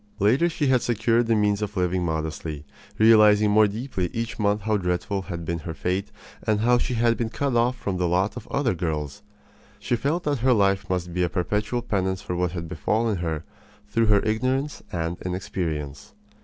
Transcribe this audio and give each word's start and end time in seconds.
Later 0.17 0.49
she 0.49 0.65
had 0.65 0.81
secured 0.81 1.27
the 1.27 1.35
means 1.35 1.61
of 1.61 1.77
living 1.77 2.03
modestly, 2.03 2.65
realizing 2.97 3.51
more 3.51 3.67
deeply 3.67 4.07
each 4.11 4.39
month 4.39 4.61
how 4.61 4.75
dreadful 4.75 5.21
had 5.21 5.45
been 5.45 5.59
her 5.59 5.75
fate 5.75 6.09
and 6.41 6.61
how 6.61 6.79
she 6.79 6.95
had 6.95 7.17
been 7.17 7.29
cut 7.29 7.55
off 7.55 7.77
from 7.77 7.97
the 7.97 8.07
lot 8.07 8.35
of 8.35 8.47
other 8.47 8.73
girls. 8.73 9.21
She 9.77 9.95
felt 9.95 10.23
that 10.23 10.39
her 10.39 10.53
life 10.53 10.89
must 10.89 11.13
be 11.13 11.21
a 11.21 11.29
perpetual 11.29 11.83
penance 11.83 12.23
for 12.23 12.35
what 12.35 12.53
had 12.53 12.67
befallen 12.67 13.17
her 13.17 13.43
through 13.89 14.07
her 14.07 14.21
ignorance 14.25 14.81
and 14.91 15.17
inexperience. 15.21 16.15